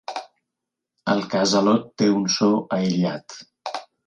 [1.13, 3.39] El casalot té un so aïllat.